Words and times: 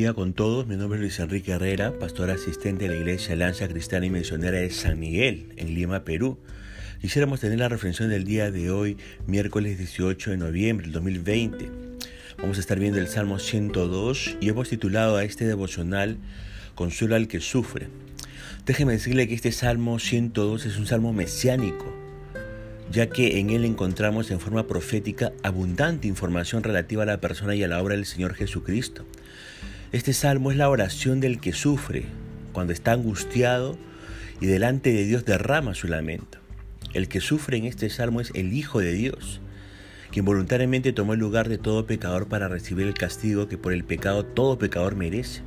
día 0.00 0.14
con 0.14 0.32
todos. 0.32 0.66
Mi 0.66 0.76
nombre 0.76 0.96
es 0.96 1.02
Luis 1.02 1.18
Enrique 1.18 1.52
Herrera, 1.52 1.92
pastor 1.98 2.30
asistente 2.30 2.88
de 2.88 2.94
la 2.94 2.96
Iglesia 2.96 3.36
Lanza 3.36 3.68
Cristiana 3.68 4.06
y 4.06 4.10
Misionera 4.10 4.56
de 4.56 4.70
San 4.70 4.98
Miguel, 4.98 5.52
en 5.58 5.74
Lima, 5.74 6.04
Perú. 6.04 6.38
Quisiéramos 7.02 7.40
tener 7.40 7.58
la 7.58 7.68
reflexión 7.68 8.08
del 8.08 8.24
día 8.24 8.50
de 8.50 8.70
hoy, 8.70 8.96
miércoles 9.26 9.76
18 9.76 10.30
de 10.30 10.36
noviembre 10.38 10.86
del 10.86 10.94
2020. 10.94 11.70
Vamos 12.38 12.56
a 12.56 12.60
estar 12.60 12.78
viendo 12.78 12.98
el 12.98 13.08
Salmo 13.08 13.38
102 13.38 14.38
y 14.40 14.48
hemos 14.48 14.70
titulado 14.70 15.18
a 15.18 15.24
este 15.24 15.46
devocional 15.46 16.16
Consuelo 16.74 17.14
al 17.14 17.28
que 17.28 17.40
sufre. 17.40 17.88
Déjeme 18.64 18.92
decirle 18.92 19.28
que 19.28 19.34
este 19.34 19.52
Salmo 19.52 19.98
102 19.98 20.64
es 20.64 20.78
un 20.78 20.86
salmo 20.86 21.12
mesiánico 21.12 21.94
ya 22.90 23.08
que 23.08 23.38
en 23.38 23.50
él 23.50 23.64
encontramos 23.64 24.32
en 24.32 24.40
forma 24.40 24.66
profética 24.66 25.32
abundante 25.44 26.08
información 26.08 26.64
relativa 26.64 27.04
a 27.04 27.06
la 27.06 27.20
persona 27.20 27.54
y 27.54 27.62
a 27.62 27.68
la 27.68 27.80
obra 27.80 27.94
del 27.94 28.04
Señor 28.04 28.34
Jesucristo. 28.34 29.04
Este 29.92 30.12
salmo 30.12 30.52
es 30.52 30.56
la 30.56 30.68
oración 30.68 31.18
del 31.18 31.40
que 31.40 31.52
sufre 31.52 32.04
cuando 32.52 32.72
está 32.72 32.92
angustiado 32.92 33.76
y 34.40 34.46
delante 34.46 34.92
de 34.92 35.04
Dios 35.04 35.24
derrama 35.24 35.74
su 35.74 35.88
lamento. 35.88 36.38
El 36.94 37.08
que 37.08 37.20
sufre 37.20 37.56
en 37.56 37.64
este 37.64 37.90
salmo 37.90 38.20
es 38.20 38.30
el 38.36 38.52
Hijo 38.52 38.78
de 38.78 38.92
Dios, 38.92 39.40
quien 40.12 40.24
voluntariamente 40.24 40.92
tomó 40.92 41.14
el 41.14 41.18
lugar 41.18 41.48
de 41.48 41.58
todo 41.58 41.86
pecador 41.86 42.28
para 42.28 42.46
recibir 42.46 42.86
el 42.86 42.94
castigo 42.94 43.48
que 43.48 43.58
por 43.58 43.72
el 43.72 43.82
pecado 43.82 44.24
todo 44.24 44.60
pecador 44.60 44.94
merece. 44.94 45.42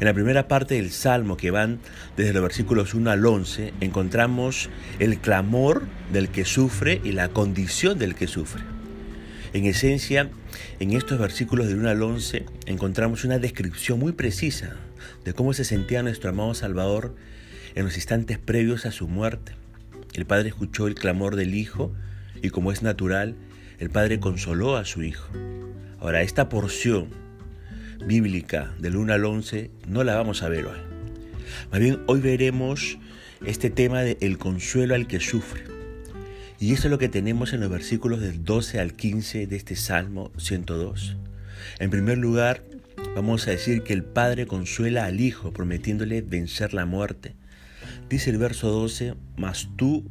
En 0.00 0.06
la 0.06 0.14
primera 0.14 0.48
parte 0.48 0.74
del 0.74 0.90
Salmo, 0.90 1.36
que 1.36 1.52
van 1.52 1.78
desde 2.16 2.32
los 2.32 2.42
versículos 2.42 2.94
1 2.94 3.12
al 3.12 3.24
11, 3.24 3.74
encontramos 3.80 4.70
el 4.98 5.18
clamor 5.18 5.84
del 6.12 6.30
que 6.30 6.44
sufre 6.44 7.00
y 7.04 7.12
la 7.12 7.28
condición 7.28 7.96
del 7.96 8.16
que 8.16 8.26
sufre. 8.26 8.64
En 9.52 9.66
esencia, 9.66 10.30
en 10.80 10.92
estos 10.92 11.18
versículos 11.18 11.68
del 11.68 11.80
1 11.80 11.90
al 11.90 12.02
11 12.02 12.46
encontramos 12.64 13.24
una 13.24 13.38
descripción 13.38 13.98
muy 13.98 14.12
precisa 14.12 14.76
de 15.26 15.34
cómo 15.34 15.52
se 15.52 15.64
sentía 15.64 16.02
nuestro 16.02 16.30
amado 16.30 16.54
Salvador 16.54 17.14
en 17.74 17.84
los 17.84 17.96
instantes 17.96 18.38
previos 18.38 18.86
a 18.86 18.92
su 18.92 19.08
muerte. 19.08 19.52
El 20.14 20.24
Padre 20.24 20.48
escuchó 20.48 20.86
el 20.86 20.94
clamor 20.94 21.36
del 21.36 21.54
Hijo 21.54 21.92
y 22.40 22.48
como 22.48 22.72
es 22.72 22.82
natural, 22.82 23.34
el 23.78 23.90
Padre 23.90 24.20
consoló 24.20 24.78
a 24.78 24.86
su 24.86 25.02
Hijo. 25.02 25.28
Ahora, 26.00 26.22
esta 26.22 26.48
porción 26.48 27.08
bíblica 28.06 28.72
del 28.78 28.96
1 28.96 29.12
al 29.12 29.24
11 29.24 29.70
no 29.86 30.02
la 30.02 30.14
vamos 30.14 30.42
a 30.42 30.48
ver 30.48 30.64
hoy. 30.64 30.78
Más 31.70 31.78
bien 31.78 32.00
hoy 32.06 32.20
veremos 32.20 32.98
este 33.44 33.68
tema 33.68 34.00
de 34.00 34.16
el 34.22 34.38
consuelo 34.38 34.94
al 34.94 35.06
que 35.06 35.20
sufre. 35.20 35.71
Y 36.62 36.72
eso 36.72 36.86
es 36.86 36.92
lo 36.92 36.98
que 36.98 37.08
tenemos 37.08 37.52
en 37.52 37.58
los 37.58 37.70
versículos 37.70 38.20
del 38.20 38.44
12 38.44 38.78
al 38.78 38.92
15 38.92 39.48
de 39.48 39.56
este 39.56 39.74
Salmo 39.74 40.30
102. 40.36 41.16
En 41.80 41.90
primer 41.90 42.18
lugar, 42.18 42.62
vamos 43.16 43.48
a 43.48 43.50
decir 43.50 43.82
que 43.82 43.92
el 43.92 44.04
Padre 44.04 44.46
consuela 44.46 45.04
al 45.06 45.20
Hijo 45.20 45.52
prometiéndole 45.52 46.22
vencer 46.22 46.72
la 46.72 46.86
muerte. 46.86 47.34
Dice 48.08 48.30
el 48.30 48.38
verso 48.38 48.70
12, 48.70 49.14
mas 49.36 49.70
tú, 49.74 50.04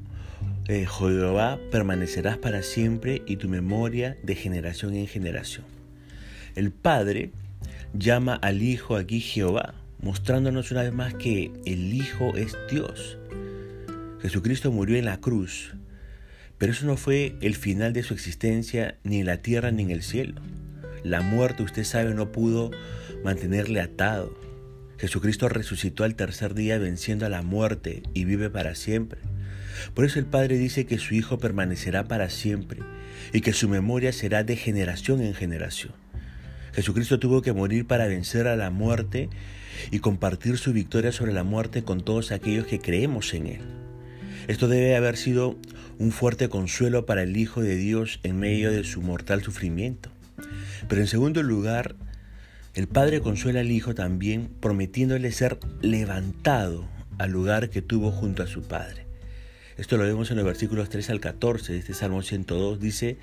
eh, 0.67 0.85
Jehová, 0.85 1.57
permanecerás 1.71 2.37
para 2.37 2.63
siempre 2.63 3.21
y 3.25 3.37
tu 3.37 3.47
memoria 3.47 4.17
de 4.21 4.35
generación 4.35 4.93
en 4.93 5.07
generación. 5.07 5.63
El 6.55 6.71
Padre 6.71 7.31
llama 7.93 8.35
al 8.35 8.61
Hijo 8.61 8.97
aquí 8.97 9.21
Jehová, 9.21 9.73
mostrándonos 10.01 10.69
una 10.71 10.81
vez 10.81 10.91
más 10.91 11.13
que 11.13 11.49
el 11.65 11.93
Hijo 11.93 12.35
es 12.35 12.57
Dios. 12.69 13.17
Jesucristo 14.21 14.69
murió 14.73 14.97
en 14.97 15.05
la 15.05 15.21
cruz, 15.21 15.75
pero 16.61 16.73
eso 16.73 16.85
no 16.85 16.95
fue 16.95 17.33
el 17.41 17.55
final 17.55 17.91
de 17.91 18.03
su 18.03 18.13
existencia 18.13 18.99
ni 19.03 19.21
en 19.21 19.25
la 19.25 19.37
tierra 19.37 19.71
ni 19.71 19.81
en 19.81 19.89
el 19.89 20.03
cielo. 20.03 20.39
La 21.03 21.21
muerte, 21.21 21.63
usted 21.63 21.83
sabe, 21.83 22.13
no 22.13 22.31
pudo 22.31 22.69
mantenerle 23.23 23.81
atado. 23.81 24.37
Jesucristo 24.99 25.49
resucitó 25.49 26.03
al 26.03 26.13
tercer 26.13 26.53
día 26.53 26.77
venciendo 26.77 27.25
a 27.25 27.29
la 27.29 27.41
muerte 27.41 28.03
y 28.13 28.25
vive 28.25 28.51
para 28.51 28.75
siempre. 28.75 29.21
Por 29.95 30.05
eso 30.05 30.19
el 30.19 30.27
Padre 30.27 30.59
dice 30.59 30.85
que 30.85 30.99
su 30.99 31.15
Hijo 31.15 31.39
permanecerá 31.39 32.07
para 32.07 32.29
siempre 32.29 32.81
y 33.33 33.41
que 33.41 33.53
su 33.53 33.67
memoria 33.67 34.13
será 34.13 34.43
de 34.43 34.55
generación 34.55 35.19
en 35.21 35.33
generación. 35.33 35.93
Jesucristo 36.73 37.17
tuvo 37.17 37.41
que 37.41 37.53
morir 37.53 37.87
para 37.87 38.05
vencer 38.05 38.47
a 38.47 38.55
la 38.55 38.69
muerte 38.69 39.31
y 39.89 39.97
compartir 39.97 40.59
su 40.59 40.73
victoria 40.73 41.11
sobre 41.11 41.33
la 41.33 41.43
muerte 41.43 41.81
con 41.81 42.01
todos 42.01 42.31
aquellos 42.31 42.67
que 42.67 42.79
creemos 42.79 43.33
en 43.33 43.47
Él. 43.47 43.80
Esto 44.47 44.67
debe 44.67 44.95
haber 44.95 45.17
sido 45.17 45.57
un 45.99 46.11
fuerte 46.11 46.49
consuelo 46.49 47.05
para 47.05 47.23
el 47.23 47.37
Hijo 47.37 47.61
de 47.61 47.75
Dios 47.75 48.19
en 48.23 48.39
medio 48.39 48.71
de 48.71 48.83
su 48.83 49.01
mortal 49.01 49.43
sufrimiento. 49.43 50.09
Pero 50.87 51.01
en 51.01 51.07
segundo 51.07 51.43
lugar, 51.43 51.95
el 52.73 52.87
Padre 52.87 53.21
consuela 53.21 53.59
al 53.59 53.71
Hijo 53.71 53.93
también 53.93 54.49
prometiéndole 54.59 55.31
ser 55.31 55.59
levantado 55.81 56.87
al 57.19 57.31
lugar 57.31 57.69
que 57.69 57.81
tuvo 57.81 58.11
junto 58.11 58.41
a 58.41 58.47
su 58.47 58.63
Padre. 58.63 59.05
Esto 59.77 59.97
lo 59.97 60.03
vemos 60.03 60.31
en 60.31 60.37
los 60.37 60.45
versículos 60.45 60.89
3 60.89 61.09
al 61.11 61.19
14 61.19 61.73
de 61.73 61.79
este 61.79 61.93
Salmo 61.93 62.21
102. 62.21 62.79
Dice, 62.79 63.17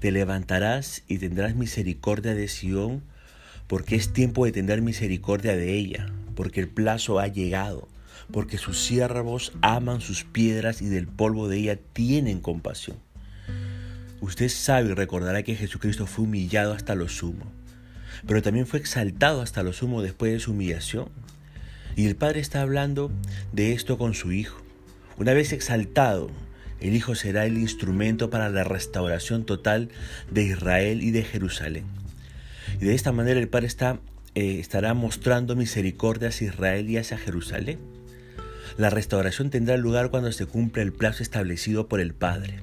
te 0.00 0.12
levantarás 0.12 1.02
y 1.08 1.18
tendrás 1.18 1.54
misericordia 1.54 2.34
de 2.34 2.48
Sión, 2.48 3.02
porque 3.66 3.96
es 3.96 4.12
tiempo 4.12 4.44
de 4.44 4.52
tener 4.52 4.82
misericordia 4.82 5.56
de 5.56 5.74
ella, 5.74 6.06
porque 6.34 6.60
el 6.60 6.68
plazo 6.68 7.18
ha 7.18 7.28
llegado, 7.28 7.88
porque 8.30 8.58
sus 8.58 8.78
siervos 8.80 9.52
aman 9.62 10.00
sus 10.00 10.24
piedras 10.24 10.82
y 10.82 10.86
del 10.86 11.06
polvo 11.06 11.48
de 11.48 11.58
ella 11.58 11.78
tienen 11.92 12.40
compasión. 12.40 12.98
Usted 14.20 14.48
sabe 14.48 14.90
y 14.90 14.94
recordará 14.94 15.42
que 15.42 15.56
Jesucristo 15.56 16.06
fue 16.06 16.24
humillado 16.24 16.72
hasta 16.72 16.94
lo 16.94 17.08
sumo, 17.08 17.44
pero 18.26 18.42
también 18.42 18.66
fue 18.66 18.80
exaltado 18.80 19.42
hasta 19.42 19.62
lo 19.62 19.72
sumo 19.72 20.02
después 20.02 20.32
de 20.32 20.40
su 20.40 20.52
humillación. 20.52 21.08
Y 21.96 22.06
el 22.06 22.16
Padre 22.16 22.40
está 22.40 22.62
hablando 22.62 23.10
de 23.52 23.72
esto 23.72 23.98
con 23.98 24.14
su 24.14 24.32
Hijo. 24.32 24.60
Una 25.18 25.32
vez 25.32 25.52
exaltado, 25.52 26.30
el 26.80 26.94
Hijo 26.94 27.14
será 27.14 27.46
el 27.46 27.56
instrumento 27.56 28.28
para 28.28 28.50
la 28.50 28.64
restauración 28.64 29.44
total 29.44 29.90
de 30.30 30.42
Israel 30.42 31.02
y 31.02 31.10
de 31.10 31.22
Jerusalén. 31.22 31.84
Y 32.80 32.84
de 32.84 32.94
esta 32.94 33.12
manera 33.12 33.40
el 33.40 33.48
Padre 33.48 33.66
está, 33.66 34.00
eh, 34.34 34.58
estará 34.60 34.92
mostrando 34.92 35.56
misericordia 35.56 36.28
hacia 36.28 36.48
Israel 36.48 36.90
y 36.90 36.98
hacia 36.98 37.16
Jerusalén. 37.16 37.95
La 38.76 38.90
restauración 38.90 39.48
tendrá 39.50 39.76
lugar 39.78 40.10
cuando 40.10 40.30
se 40.32 40.44
cumpla 40.44 40.82
el 40.82 40.92
plazo 40.92 41.22
establecido 41.22 41.88
por 41.88 42.00
el 42.00 42.12
Padre. 42.12 42.60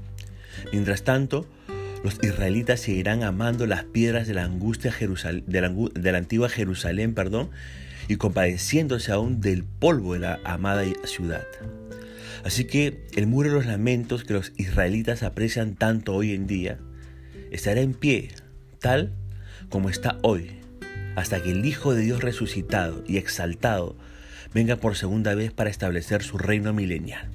Mientras 0.71 1.03
tanto, 1.03 1.47
los 2.03 2.19
israelitas 2.21 2.81
seguirán 2.81 3.23
amando 3.23 3.65
las 3.65 3.83
piedras 3.85 4.27
de 4.27 4.35
la 4.35 4.43
angustia 4.43 4.93
de, 4.99 5.61
la, 6.11 6.17
antigua 6.17 6.49
Jerusalén 6.49 7.15
perdón, 7.15 7.49
y 8.07 8.17
compadeciéndose 8.17 9.11
aún 9.11 9.41
del 9.41 9.63
polvo 9.63 10.13
de 10.13 10.19
la 10.19 10.39
amada 10.43 10.83
ciudad. 11.05 11.47
Así 12.43 12.65
que 12.65 13.07
el 13.15 13.25
muro 13.25 13.49
de 13.49 13.55
los 13.55 13.65
lamentos 13.65 14.23
que 14.23 14.33
los 14.33 14.51
israelitas 14.57 15.23
aprecian 15.23 15.75
tanto 15.75 16.13
hoy 16.13 16.33
en 16.33 16.45
día 16.45 16.77
estará 17.51 17.81
en 17.81 17.93
pie, 17.93 18.29
tal 18.79 19.13
como 19.69 19.89
está 19.89 20.17
hoy, 20.21 20.51
hasta 21.15 21.41
que 21.41 21.51
el 21.51 21.65
Hijo 21.65 21.95
de 21.95 22.01
Dios 22.01 22.21
resucitado 22.21 23.03
y 23.07 23.17
exaltado 23.17 23.95
venga 24.53 24.75
por 24.77 24.95
segunda 24.95 25.35
vez 25.35 25.51
para 25.51 25.69
establecer 25.69 26.23
su 26.23 26.37
reino 26.37 26.73
milenial. 26.73 27.29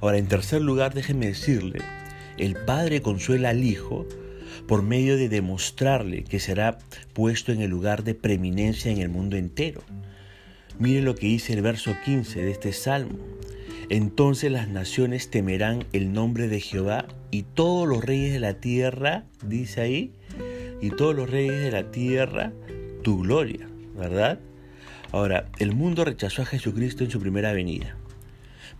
Ahora, 0.00 0.18
en 0.18 0.28
tercer 0.28 0.62
lugar, 0.62 0.94
déjenme 0.94 1.26
decirle, 1.26 1.80
el 2.38 2.54
Padre 2.54 3.02
consuela 3.02 3.50
al 3.50 3.64
Hijo 3.64 4.06
por 4.66 4.82
medio 4.82 5.16
de 5.16 5.28
demostrarle 5.28 6.24
que 6.24 6.38
será 6.38 6.78
puesto 7.12 7.52
en 7.52 7.60
el 7.60 7.70
lugar 7.70 8.04
de 8.04 8.14
preeminencia 8.14 8.90
en 8.90 8.98
el 8.98 9.08
mundo 9.08 9.36
entero. 9.36 9.82
Mire 10.78 11.02
lo 11.02 11.14
que 11.14 11.26
dice 11.26 11.52
el 11.52 11.62
verso 11.62 11.94
15 12.04 12.42
de 12.42 12.50
este 12.50 12.72
salmo. 12.72 13.18
Entonces 13.88 14.52
las 14.52 14.68
naciones 14.68 15.30
temerán 15.30 15.84
el 15.92 16.12
nombre 16.12 16.46
de 16.46 16.60
Jehová 16.60 17.06
y 17.30 17.42
todos 17.42 17.88
los 17.88 18.04
reyes 18.04 18.32
de 18.32 18.40
la 18.40 18.54
tierra, 18.54 19.24
dice 19.44 19.80
ahí, 19.80 20.12
y 20.80 20.90
todos 20.90 21.14
los 21.14 21.28
reyes 21.28 21.60
de 21.60 21.72
la 21.72 21.90
tierra, 21.90 22.52
tu 23.02 23.22
gloria, 23.22 23.68
¿verdad? 23.96 24.38
Ahora, 25.12 25.46
el 25.58 25.72
mundo 25.72 26.04
rechazó 26.04 26.42
a 26.42 26.46
Jesucristo 26.46 27.04
en 27.04 27.10
su 27.10 27.20
primera 27.20 27.52
venida, 27.52 27.96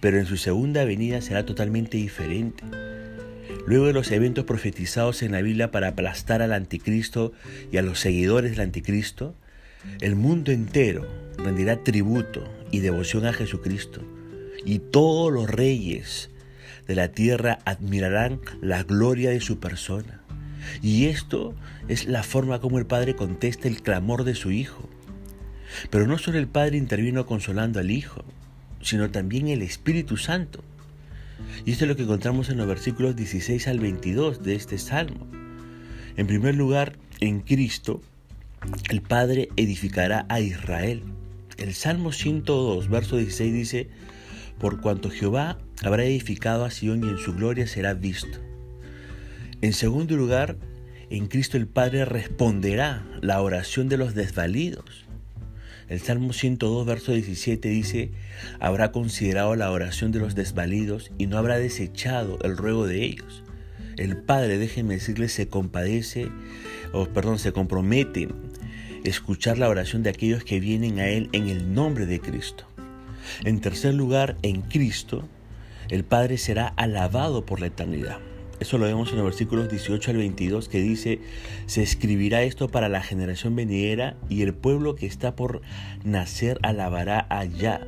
pero 0.01 0.19
en 0.19 0.27
su 0.27 0.37
segunda 0.37 0.85
venida 0.85 1.21
será 1.21 1.45
totalmente 1.45 1.97
diferente. 1.97 2.65
Luego 3.67 3.87
de 3.87 3.93
los 3.93 4.11
eventos 4.11 4.45
profetizados 4.45 5.23
en 5.23 5.33
la 5.33 5.43
Biblia 5.43 5.71
para 5.71 5.89
aplastar 5.89 6.41
al 6.43 6.53
anticristo 6.53 7.33
y 7.71 7.77
a 7.77 7.83
los 7.83 8.01
seguidores 8.01 8.53
del 8.53 8.61
anticristo, 8.61 9.35
el 10.01 10.15
mundo 10.15 10.53
entero 10.53 11.07
rendirá 11.39 11.83
tributo 11.83 12.45
y 12.71 12.81
devoción 12.81 13.27
a 13.27 13.33
Jesucristo 13.33 14.03
y 14.65 14.79
todos 14.79 15.33
los 15.33 15.49
reyes 15.49 16.31
de 16.87 16.95
la 16.95 17.09
tierra 17.13 17.59
admirarán 17.65 18.41
la 18.61 18.83
gloria 18.83 19.31
de 19.31 19.41
su 19.41 19.59
persona. 19.59 20.21
Y 20.83 21.07
esto 21.07 21.55
es 21.89 22.07
la 22.07 22.23
forma 22.23 22.61
como 22.61 22.79
el 22.79 22.87
Padre 22.87 23.17
contesta 23.17 23.69
el 23.69 23.83
clamor 23.83 24.25
de 24.25 24.35
su 24.35 24.51
Hijo. 24.51 24.89
Pero 25.91 26.07
no 26.07 26.19
solo 26.19 26.39
el 26.39 26.49
Padre 26.49 26.77
intervino 26.77 27.27
consolando 27.27 27.81
al 27.81 27.91
Hijo, 27.91 28.25
sino 28.83 29.11
también 29.11 29.49
el 29.49 29.63
Espíritu 29.63 30.17
Santo. 30.17 30.63
Y 31.65 31.73
esto 31.73 31.85
es 31.85 31.89
lo 31.89 31.97
que 31.97 32.03
encontramos 32.03 32.49
en 32.49 32.59
los 32.59 32.67
versículos 32.67 33.17
16 33.17 33.69
al 33.69 33.81
22 33.81 34.43
de 34.43 34.55
este 34.55 34.79
salmo. 34.79 35.27
En 36.17 36.27
primer 36.27 36.55
lugar, 36.55 36.97
en 37.21 37.41
Cristo, 37.41 38.03
el 38.91 39.03
Padre 39.03 39.49
edificará 39.57 40.27
a 40.29 40.41
Israel. 40.41 41.03
El 41.57 41.75
Salmo 41.75 42.13
102, 42.13 42.89
verso 42.89 43.17
16 43.17 43.53
dice, 43.53 43.91
por 44.59 44.81
cuanto 44.81 45.11
Jehová 45.11 45.59
habrá 45.83 46.05
edificado 46.05 46.65
a 46.65 46.71
Sion 46.71 47.03
y 47.03 47.09
en 47.09 47.19
su 47.19 47.35
gloria 47.35 47.67
será 47.67 47.95
visto. 47.95 48.39
En 49.63 49.73
segundo 49.73 50.17
lugar, 50.17 50.57
en 51.09 51.27
Cristo 51.27 51.57
el 51.57 51.67
Padre 51.67 52.05
responderá 52.05 53.05
la 53.23 53.41
oración 53.41 53.89
de 53.89 53.97
los 53.97 54.15
desvalidos. 54.15 55.07
El 55.91 55.99
Salmo 55.99 56.33
102, 56.33 56.87
verso 56.87 57.11
17 57.11 57.69
dice, 57.69 58.13
habrá 58.61 58.93
considerado 58.93 59.57
la 59.57 59.73
oración 59.73 60.13
de 60.13 60.21
los 60.21 60.37
desvalidos 60.37 61.11
y 61.19 61.27
no 61.27 61.37
habrá 61.37 61.59
desechado 61.59 62.39
el 62.45 62.57
ruego 62.57 62.87
de 62.87 63.03
ellos. 63.03 63.43
El 63.97 64.17
Padre, 64.17 64.57
déjenme 64.59 64.95
decirle, 64.95 65.29
se 65.29 65.49
compadece, 65.49 66.29
o 66.93 67.07
perdón, 67.07 67.41
se 67.41 67.51
compromete 67.51 68.29
escuchar 69.03 69.59
la 69.59 69.69
oración 69.69 70.05
de 70.05 70.11
aquellos 70.11 70.45
que 70.45 70.61
vienen 70.61 71.01
a 71.01 71.09
Él 71.09 71.29
en 71.33 71.49
el 71.49 71.75
nombre 71.75 72.07
de 72.07 72.21
Cristo. 72.21 72.67
En 73.43 73.61
tercer 73.61 73.93
lugar, 73.93 74.37
en 74.43 74.63
Cristo, 74.63 75.29
el 75.89 76.05
Padre 76.05 76.39
será 76.39 76.69
alabado 76.69 77.45
por 77.45 77.59
la 77.59 77.67
eternidad. 77.67 78.21
Eso 78.61 78.77
lo 78.77 78.85
vemos 78.85 79.11
en 79.11 79.17
los 79.17 79.25
versículos 79.25 79.71
18 79.71 80.11
al 80.11 80.19
22 80.19 80.69
que 80.69 80.83
dice, 80.83 81.19
se 81.65 81.83
escribirá 81.83 82.43
esto 82.43 82.69
para 82.69 82.91
la 82.91 83.03
generación 83.03 83.57
venidera 83.57 84.19
y 84.29 84.43
el 84.43 84.53
pueblo 84.53 84.97
que 84.97 85.07
está 85.07 85.35
por 85.35 85.63
nacer 86.05 86.59
alabará 86.63 87.27
allá, 87.31 87.81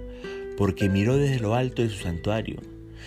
porque 0.56 0.88
miró 0.88 1.18
desde 1.18 1.40
lo 1.40 1.54
alto 1.54 1.82
de 1.82 1.90
su 1.90 1.98
santuario. 1.98 2.56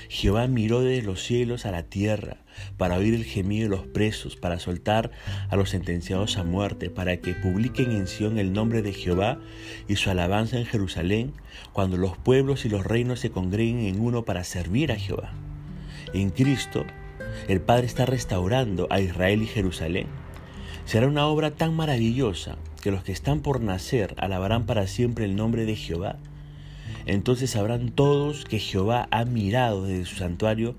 Jehová 0.10 0.46
miró 0.48 0.82
desde 0.82 1.08
los 1.08 1.24
cielos 1.24 1.66
a 1.66 1.72
la 1.72 1.82
tierra 1.82 2.38
para 2.78 2.98
oír 2.98 3.16
el 3.16 3.24
gemido 3.24 3.64
de 3.64 3.76
los 3.76 3.88
presos, 3.88 4.36
para 4.36 4.60
soltar 4.60 5.10
a 5.50 5.56
los 5.56 5.72
sentenciados 5.72 6.38
a 6.38 6.44
muerte, 6.44 6.92
para 6.92 7.18
que 7.18 7.34
publiquen 7.34 7.92
en 7.92 8.06
Sión 8.06 8.38
el 8.38 8.54
nombre 8.54 8.84
de 8.84 8.94
Jehová 8.94 9.40
y 9.88 9.96
su 9.96 10.12
alabanza 10.12 10.60
en 10.60 10.68
Jerusalén, 10.68 11.34
cuando 11.74 11.98
los 11.98 12.16
pueblos 12.16 12.64
y 12.66 12.70
los 12.70 12.86
reinos 12.86 13.22
se 13.22 13.32
congreguen 13.32 13.80
en 13.80 14.00
uno 14.00 14.24
para 14.24 14.44
servir 14.44 14.92
a 14.92 14.98
Jehová. 14.98 15.34
En 16.14 16.30
Cristo 16.30 16.86
el 17.48 17.62
Padre 17.62 17.86
está 17.86 18.06
restaurando 18.06 18.88
a 18.90 19.00
Israel 19.00 19.42
y 19.42 19.48
Jerusalén. 19.48 20.08
Será 20.86 21.08
una 21.08 21.28
obra 21.28 21.52
tan 21.52 21.76
maravillosa 21.76 22.58
que 22.82 22.92
los 22.92 23.04
que 23.04 23.12
están 23.12 23.42
por 23.42 23.62
nacer 23.62 24.14
alabarán 24.18 24.66
para 24.66 24.88
siempre 24.88 25.26
el 25.26 25.36
nombre 25.36 25.66
de 25.66 25.76
Jehová. 25.76 26.18
Entonces 27.06 27.52
sabrán 27.52 27.90
todos 27.90 28.46
que 28.46 28.60
Jehová 28.60 29.08
ha 29.12 29.26
mirado 29.26 29.86
desde 29.86 30.06
su 30.06 30.16
santuario 30.18 30.76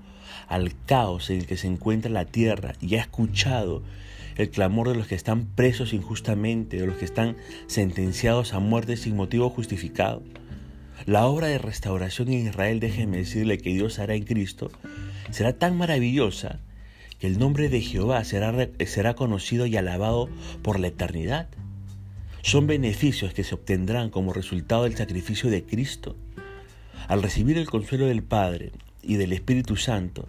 al 0.47 0.71
caos 0.85 1.29
en 1.29 1.39
el 1.39 1.45
que 1.45 1.57
se 1.57 1.67
encuentra 1.67 2.11
la 2.11 2.25
tierra 2.25 2.73
y 2.81 2.95
ha 2.95 3.01
escuchado 3.01 3.83
el 4.37 4.49
clamor 4.49 4.89
de 4.89 4.95
los 4.95 5.07
que 5.07 5.15
están 5.15 5.45
presos 5.45 5.93
injustamente, 5.93 6.77
de 6.77 6.87
los 6.87 6.97
que 6.97 7.05
están 7.05 7.37
sentenciados 7.65 8.53
a 8.53 8.59
muerte 8.59 8.95
sin 8.95 9.15
motivo 9.15 9.49
justificado. 9.49 10.21
La 11.07 11.25
obra 11.25 11.47
de 11.47 11.57
restauración 11.57 12.27
en 12.27 12.47
Israel, 12.47 12.81
déjenme 12.81 13.19
decirle 13.19 13.59
que 13.59 13.73
Dios 13.73 13.97
hará 13.97 14.15
en 14.15 14.25
Cristo, 14.25 14.69
será 15.31 15.53
tan 15.53 15.77
maravillosa 15.77 16.59
que 17.17 17.27
el 17.27 17.39
nombre 17.39 17.69
de 17.69 17.79
Jehová 17.79 18.25
será, 18.25 18.53
será 18.85 19.15
conocido 19.15 19.65
y 19.67 19.77
alabado 19.77 20.27
por 20.63 20.81
la 20.81 20.87
eternidad. 20.87 21.47
Son 22.41 22.67
beneficios 22.67 23.33
que 23.33 23.45
se 23.45 23.55
obtendrán 23.55 24.09
como 24.09 24.33
resultado 24.33 24.83
del 24.83 24.97
sacrificio 24.97 25.49
de 25.49 25.63
Cristo. 25.63 26.17
Al 27.07 27.23
recibir 27.23 27.57
el 27.57 27.69
consuelo 27.69 28.07
del 28.07 28.21
Padre 28.21 28.73
y 29.01 29.15
del 29.15 29.31
Espíritu 29.31 29.77
Santo, 29.77 30.27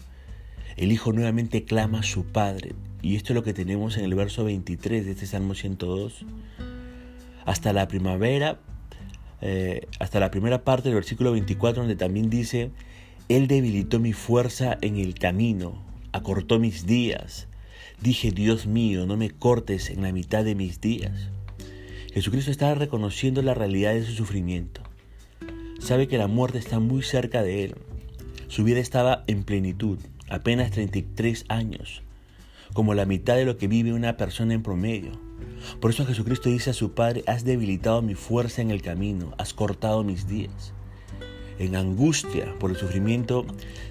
el 0.76 0.92
Hijo 0.92 1.12
nuevamente 1.12 1.64
clama 1.64 1.98
a 1.98 2.04
su 2.04 2.24
Padre. 2.24 2.76
Y 3.02 3.16
esto 3.16 3.32
es 3.32 3.34
lo 3.34 3.42
que 3.42 3.52
tenemos 3.52 3.96
en 3.96 4.04
el 4.04 4.14
verso 4.14 4.44
23 4.44 5.04
de 5.04 5.10
este 5.10 5.26
Salmo 5.26 5.56
102. 5.56 6.24
Hasta 7.46 7.72
la 7.72 7.88
primavera, 7.88 8.60
eh, 9.40 9.86
hasta 10.00 10.20
la 10.20 10.30
primera 10.30 10.64
parte 10.64 10.88
del 10.88 10.96
versículo 10.96 11.32
24, 11.32 11.82
donde 11.82 11.96
también 11.96 12.30
dice, 12.30 12.70
él 13.28 13.46
debilitó 13.46 14.00
mi 14.00 14.12
fuerza 14.12 14.78
en 14.80 14.96
el 14.96 15.14
camino, 15.14 15.82
acortó 16.12 16.58
mis 16.58 16.86
días. 16.86 17.46
Dije, 18.00 18.30
Dios 18.30 18.66
mío, 18.66 19.06
no 19.06 19.16
me 19.16 19.30
cortes 19.30 19.90
en 19.90 20.02
la 20.02 20.12
mitad 20.12 20.44
de 20.44 20.54
mis 20.54 20.80
días. 20.80 21.28
Jesucristo 22.12 22.50
estaba 22.50 22.74
reconociendo 22.74 23.42
la 23.42 23.54
realidad 23.54 23.92
de 23.94 24.04
su 24.04 24.12
sufrimiento. 24.12 24.82
Sabe 25.78 26.08
que 26.08 26.18
la 26.18 26.26
muerte 26.26 26.58
está 26.58 26.80
muy 26.80 27.02
cerca 27.02 27.42
de 27.42 27.64
él. 27.64 27.74
Su 28.48 28.64
vida 28.64 28.80
estaba 28.80 29.24
en 29.26 29.44
plenitud, 29.44 29.98
apenas 30.28 30.70
33 30.70 31.44
años, 31.48 32.02
como 32.72 32.94
la 32.94 33.04
mitad 33.04 33.36
de 33.36 33.44
lo 33.44 33.56
que 33.56 33.68
vive 33.68 33.92
una 33.92 34.16
persona 34.16 34.54
en 34.54 34.62
promedio. 34.62 35.27
Por 35.80 35.90
eso 35.90 36.06
Jesucristo 36.06 36.48
dice 36.48 36.70
a 36.70 36.74
su 36.74 36.92
Padre, 36.92 37.24
has 37.26 37.44
debilitado 37.44 38.02
mi 38.02 38.14
fuerza 38.14 38.62
en 38.62 38.70
el 38.70 38.82
camino, 38.82 39.34
has 39.38 39.54
cortado 39.54 40.04
mis 40.04 40.26
días 40.26 40.72
en 41.58 41.76
angustia 41.76 42.54
por 42.58 42.70
el 42.70 42.76
sufrimiento, 42.76 43.44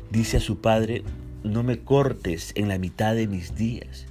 dice 0.09 0.37
a 0.37 0.41
su 0.41 0.59
padre, 0.59 1.03
no 1.43 1.63
me 1.63 1.79
cortes 1.79 2.51
en 2.55 2.67
la 2.67 2.77
mitad 2.77 3.15
de 3.15 3.27
mis 3.27 3.55
días. 3.55 4.05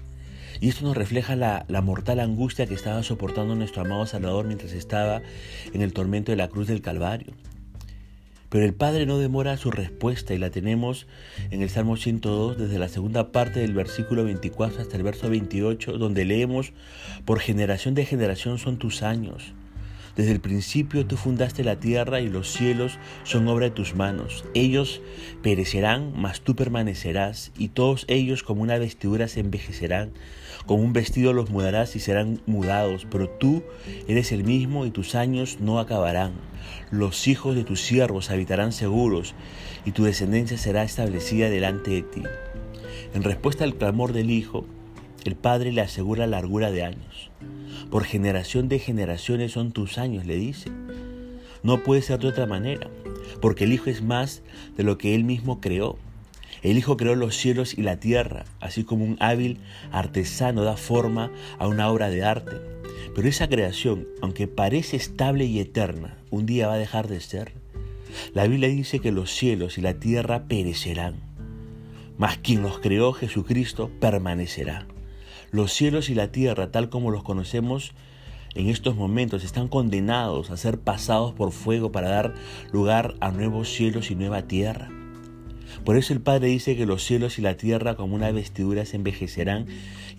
Y 0.61 0.69
esto 0.69 0.85
nos 0.85 0.97
refleja 0.97 1.37
la, 1.37 1.67
mortal 1.83 2.21
angustia 2.21 2.67
que 2.67 2.75
estaba 2.75 3.03
soportando 3.03 3.55
nuestro 3.55 3.83
amado 3.83 4.07
Salvador 4.07 4.47
mientras 4.47 4.73
estaba 4.73 5.21
en 5.73 5.83
el 5.83 5.93
tormento 5.93 6.33
de 6.33 6.37
la 6.37 6.49
cruz 6.49 6.67
del 6.67 6.81
Calvario. 6.81 7.33
Pero 8.57 8.65
el 8.65 8.73
Padre 8.73 9.05
no 9.05 9.19
demora 9.19 9.59
su 9.59 9.71
respuesta 9.71 10.33
y 10.33 10.39
la 10.39 10.49
tenemos 10.49 11.07
en 11.51 11.61
el 11.61 11.69
Salmo 11.69 11.99
102 11.99 12.57
desde 12.57 12.79
la 12.79 12.89
segunda 12.89 13.31
parte 13.31 13.61
del 13.61 13.75
versículo 13.75 14.25
24 14.25 14.81
hasta 14.81 14.97
el 14.97 15.03
verso 15.03 15.29
28, 15.29 15.99
donde 15.99 16.25
leemos, 16.25 16.73
por 17.27 17.39
generación 17.39 17.95
de 17.95 18.07
generación 18.07 18.59
son 18.59 18.79
tus 18.79 19.03
años 19.03 19.53
desde 20.17 20.33
el 20.33 20.41
principio 20.41 21.07
tú 21.07 21.17
fundaste 21.17 21.63
la 21.63 21.79
tierra 21.79 22.21
y 22.21 22.29
los 22.29 22.51
cielos 22.51 22.99
son 23.25 23.47
obra 23.49 23.67
de 23.67 23.71
tus 23.71 23.95
manos. 23.95 24.45
Ellos 24.55 25.03
perecerán, 25.43 26.15
mas 26.17 26.41
tú 26.41 26.57
permanecerás, 26.57 27.53
y 27.59 27.69
todos 27.69 28.07
ellos 28.09 28.43
como 28.43 28.63
una 28.63 28.79
vestidura 28.79 29.29
se 29.29 29.41
envejecerán. 29.41 30.13
Como 30.65 30.83
un 30.83 30.95
vestido 30.95 31.35
los 31.35 31.51
mudarás 31.51 31.97
y 31.97 32.01
serán 32.01 32.41
mudados, 32.47 33.07
pero 33.11 33.29
tú 33.29 33.63
eres 34.09 34.33
el 34.33 34.43
mismo 34.43 34.87
y 34.87 34.91
tus 34.91 35.15
años 35.15 35.59
no 35.61 35.79
acabarán. 35.79 36.33
Los 36.91 37.29
hijos 37.29 37.55
de 37.55 37.65
tus 37.65 37.83
siervos 37.83 38.31
habitarán 38.31 38.73
seguros 38.73 39.35
y 39.85 39.93
tu 39.93 40.05
descendencia 40.05 40.57
será 40.57 40.83
establecida 40.83 41.51
delante 41.51 41.91
de 41.91 42.03
ti. 42.03 42.23
En 43.15 43.23
respuesta 43.23 43.65
al 43.65 43.77
clamor 43.77 44.13
del 44.13 44.31
Hijo, 44.31 44.67
el 45.29 45.37
Padre 45.37 45.73
le 45.73 45.81
asegura 45.81 46.27
largura 46.27 46.71
de 46.71 46.85
años. 46.85 47.31
Por 47.91 48.05
generación 48.05 48.69
de 48.69 48.79
generaciones 48.79 49.53
son 49.53 49.73
tus 49.73 49.99
años, 49.99 50.27
le 50.27 50.37
dice. 50.37 50.71
No 51.63 51.83
puede 51.83 52.03
ser 52.03 52.19
de 52.19 52.29
otra 52.29 52.47
manera, 52.47 52.89
porque 53.41 53.65
el 53.65 53.73
Hijo 53.73 53.91
es 53.91 54.03
más 54.03 54.43
de 54.77 54.85
lo 54.85 54.99
que 54.99 55.15
Él 55.15 55.25
mismo 55.25 55.61
creó. 55.61 55.99
El 56.63 56.79
Hijo 56.79 56.97
creó 56.97 57.15
los 57.15 57.37
cielos 57.37 57.77
y 57.77 57.83
la 57.83 58.01
tierra, 58.01 58.45
así 58.61 58.85
como 58.85 59.05
un 59.05 59.17
hábil 59.21 59.59
artesano 59.93 60.65
da 60.65 60.77
forma 60.77 61.31
a 61.59 61.69
una 61.69 61.91
obra 61.91 62.09
de 62.11 62.25
arte. 62.25 62.57
Pero 63.15 63.29
esa 63.29 63.49
creación, 63.49 64.07
aunque 64.21 64.49
parece 64.49 64.97
estable 64.97 65.45
y 65.45 65.61
eterna, 65.61 66.17
un 66.31 66.47
día 66.47 66.69
va 66.69 66.75
a 66.75 66.79
dejar 66.79 67.09
de 67.09 67.21
ser. 67.21 67.53
La 68.33 68.47
Biblia 68.47 68.69
dice 68.69 69.01
que 69.01 69.13
los 69.13 69.31
cielos 69.31 69.79
y 69.79 69.81
la 69.81 69.95
tierra 69.95 70.45
perecerán, 70.45 71.17
mas 72.19 72.39
quien 72.39 72.63
los 72.63 72.79
creó, 72.79 73.13
Jesucristo, 73.13 73.91
permanecerá. 74.01 74.87
Los 75.57 75.73
cielos 75.73 76.11
y 76.11 76.15
la 76.15 76.31
tierra, 76.31 76.71
tal 76.71 76.91
como 76.91 77.11
los 77.11 77.23
conocemos 77.23 77.95
en 78.55 78.69
estos 78.69 78.95
momentos, 78.95 79.43
están 79.43 79.69
condenados 79.69 80.51
a 80.51 80.59
ser 80.59 80.79
pasados 80.79 81.33
por 81.33 81.51
fuego 81.51 81.91
para 81.91 82.11
dar 82.11 82.35
lugar 82.73 83.15
a 83.21 83.31
nuevos 83.31 83.71
cielos 83.71 84.11
y 84.11 84.17
nueva 84.17 84.43
tierra. 84.43 84.91
Por 85.83 85.97
eso 85.97 86.13
el 86.13 86.21
Padre 86.21 86.49
dice 86.49 86.77
que 86.77 86.85
los 86.85 87.03
cielos 87.03 87.39
y 87.39 87.41
la 87.41 87.57
tierra 87.57 87.97
como 87.97 88.15
una 88.15 88.31
vestidura 88.33 88.85
se 88.85 88.97
envejecerán 88.97 89.65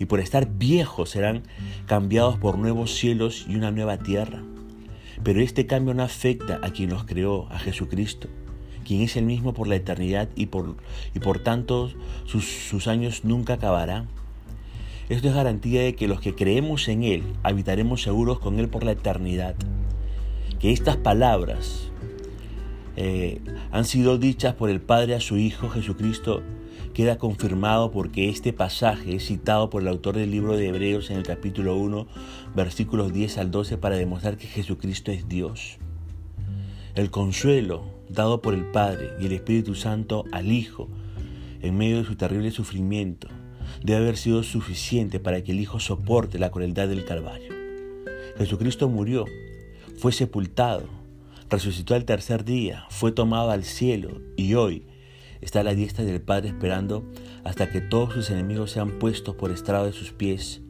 y 0.00 0.06
por 0.06 0.18
estar 0.18 0.48
viejos 0.58 1.10
serán 1.10 1.44
cambiados 1.86 2.36
por 2.36 2.58
nuevos 2.58 2.92
cielos 2.92 3.46
y 3.48 3.54
una 3.54 3.70
nueva 3.70 3.98
tierra. 3.98 4.42
Pero 5.22 5.40
este 5.40 5.66
cambio 5.66 5.94
no 5.94 6.02
afecta 6.02 6.58
a 6.64 6.72
quien 6.72 6.90
los 6.90 7.04
creó, 7.04 7.46
a 7.52 7.60
Jesucristo, 7.60 8.26
quien 8.84 9.02
es 9.02 9.16
el 9.16 9.24
mismo 9.24 9.54
por 9.54 9.68
la 9.68 9.76
eternidad 9.76 10.30
y 10.34 10.46
por, 10.46 10.78
y 11.14 11.20
por 11.20 11.38
tanto 11.38 11.92
sus, 12.24 12.44
sus 12.44 12.88
años 12.88 13.22
nunca 13.22 13.52
acabarán. 13.52 14.17
Esto 15.08 15.28
es 15.28 15.34
garantía 15.34 15.82
de 15.82 15.94
que 15.94 16.06
los 16.06 16.20
que 16.20 16.34
creemos 16.34 16.86
en 16.88 17.02
Él 17.02 17.22
habitaremos 17.42 18.02
seguros 18.02 18.40
con 18.40 18.58
Él 18.58 18.68
por 18.68 18.84
la 18.84 18.92
eternidad. 18.92 19.54
Que 20.60 20.70
estas 20.70 20.98
palabras 20.98 21.90
eh, 22.96 23.40
han 23.70 23.86
sido 23.86 24.18
dichas 24.18 24.54
por 24.54 24.68
el 24.68 24.82
Padre 24.82 25.14
a 25.14 25.20
su 25.20 25.38
Hijo 25.38 25.70
Jesucristo 25.70 26.42
queda 26.92 27.16
confirmado 27.16 27.90
porque 27.90 28.28
este 28.28 28.52
pasaje 28.52 29.14
es 29.14 29.26
citado 29.26 29.70
por 29.70 29.80
el 29.82 29.88
autor 29.88 30.16
del 30.16 30.30
libro 30.30 30.56
de 30.56 30.68
Hebreos 30.68 31.10
en 31.10 31.16
el 31.16 31.22
capítulo 31.22 31.76
1, 31.76 32.06
versículos 32.54 33.12
10 33.12 33.38
al 33.38 33.50
12 33.50 33.78
para 33.78 33.96
demostrar 33.96 34.36
que 34.36 34.48
Jesucristo 34.48 35.10
es 35.10 35.26
Dios. 35.26 35.78
El 36.96 37.10
consuelo 37.10 37.84
dado 38.10 38.42
por 38.42 38.52
el 38.52 38.64
Padre 38.64 39.10
y 39.20 39.26
el 39.26 39.32
Espíritu 39.32 39.74
Santo 39.74 40.24
al 40.32 40.52
Hijo 40.52 40.88
en 41.62 41.78
medio 41.78 41.98
de 41.98 42.04
su 42.04 42.16
terrible 42.16 42.50
sufrimiento 42.50 43.28
debe 43.82 44.00
haber 44.00 44.16
sido 44.16 44.42
suficiente 44.42 45.20
para 45.20 45.42
que 45.42 45.52
el 45.52 45.60
Hijo 45.60 45.80
soporte 45.80 46.38
la 46.38 46.50
crueldad 46.50 46.88
del 46.88 47.04
Calvario. 47.04 47.52
Jesucristo 48.36 48.88
murió, 48.88 49.24
fue 49.98 50.12
sepultado, 50.12 50.84
resucitó 51.50 51.94
al 51.94 52.04
tercer 52.04 52.44
día, 52.44 52.84
fue 52.90 53.12
tomado 53.12 53.50
al 53.50 53.64
cielo 53.64 54.20
y 54.36 54.54
hoy 54.54 54.86
está 55.40 55.60
a 55.60 55.64
la 55.64 55.74
diestra 55.74 56.04
del 56.04 56.20
Padre 56.20 56.48
esperando 56.48 57.04
hasta 57.44 57.70
que 57.70 57.80
todos 57.80 58.14
sus 58.14 58.30
enemigos 58.30 58.70
sean 58.70 58.98
puestos 58.98 59.34
por 59.34 59.50
estrado 59.50 59.86
de 59.86 59.92
sus 59.92 60.12
pies, 60.12 60.60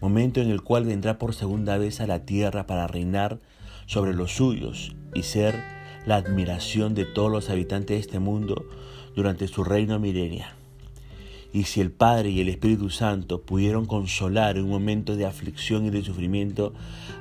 momento 0.00 0.40
en 0.40 0.50
el 0.50 0.62
cual 0.62 0.84
vendrá 0.84 1.18
por 1.18 1.34
segunda 1.34 1.78
vez 1.78 2.00
a 2.00 2.06
la 2.06 2.24
tierra 2.24 2.66
para 2.66 2.86
reinar 2.86 3.40
sobre 3.86 4.14
los 4.14 4.36
suyos 4.36 4.94
y 5.14 5.22
ser 5.22 5.60
la 6.06 6.16
admiración 6.16 6.94
de 6.94 7.04
todos 7.04 7.30
los 7.30 7.50
habitantes 7.50 7.96
de 7.96 8.00
este 8.00 8.18
mundo 8.18 8.66
durante 9.14 9.48
su 9.48 9.64
reino 9.64 9.98
milenial. 9.98 10.59
Y 11.52 11.64
si 11.64 11.80
el 11.80 11.90
Padre 11.90 12.30
y 12.30 12.40
el 12.40 12.48
Espíritu 12.48 12.90
Santo 12.90 13.42
pudieron 13.42 13.86
consolar 13.86 14.56
en 14.56 14.64
un 14.64 14.70
momento 14.70 15.16
de 15.16 15.26
aflicción 15.26 15.84
y 15.84 15.90
de 15.90 16.04
sufrimiento 16.04 16.72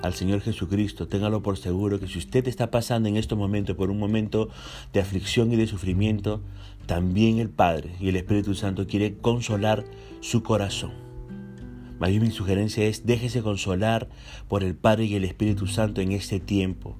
al 0.03 0.13
Señor 0.13 0.41
Jesucristo, 0.41 1.07
téngalo 1.07 1.41
por 1.41 1.57
seguro 1.57 1.99
que 1.99 2.07
si 2.07 2.19
usted 2.19 2.47
está 2.47 2.69
pasando 2.69 3.09
en 3.09 3.17
estos 3.17 3.37
momentos 3.37 3.75
por 3.75 3.89
un 3.89 3.97
momento 3.97 4.49
de 4.93 4.99
aflicción 4.99 5.51
y 5.51 5.55
de 5.55 5.65
sufrimiento, 5.65 6.41
también 6.85 7.39
el 7.39 7.49
Padre 7.49 7.91
y 7.99 8.09
el 8.09 8.15
Espíritu 8.15 8.53
Santo 8.53 8.85
quiere 8.85 9.15
consolar 9.15 9.85
su 10.21 10.43
corazón. 10.43 10.91
Más 11.99 12.11
mi 12.11 12.31
sugerencia 12.31 12.85
es 12.85 13.05
déjese 13.05 13.41
consolar 13.41 14.07
por 14.47 14.63
el 14.63 14.73
Padre 14.73 15.05
y 15.05 15.15
el 15.15 15.25
Espíritu 15.25 15.67
Santo 15.67 16.01
en 16.01 16.13
este 16.13 16.39
tiempo. 16.39 16.95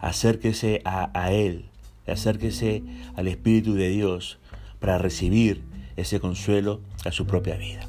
Acérquese 0.00 0.82
a, 0.84 1.10
a 1.18 1.32
Él, 1.32 1.64
acérquese 2.06 2.82
al 3.16 3.28
Espíritu 3.28 3.74
de 3.74 3.88
Dios 3.88 4.38
para 4.80 4.98
recibir 4.98 5.62
ese 5.96 6.20
consuelo 6.20 6.80
a 7.04 7.12
su 7.12 7.26
propia 7.26 7.56
vida. 7.56 7.86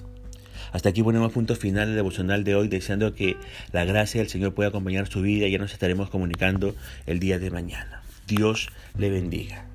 Hasta 0.72 0.90
aquí 0.90 1.04
ponemos 1.04 1.32
punto 1.32 1.56
final 1.56 1.88
del 1.88 1.96
devocional 1.96 2.44
de 2.44 2.56
hoy, 2.56 2.68
deseando 2.68 3.14
que 3.14 3.38
la 3.72 3.86
gracia 3.86 4.22
del 4.22 4.30
Señor 4.30 4.56
pueda 4.56 4.70
acompañar 4.70 5.08
su 5.08 5.22
vida. 5.22 5.48
Ya 5.48 5.60
nos 5.60 5.72
estaremos 5.72 6.10
comunicando 6.10 6.76
el 7.06 7.20
día 7.20 7.38
de 7.38 7.52
mañana. 7.52 8.02
Dios 8.28 8.70
le 8.98 9.12
bendiga. 9.12 9.68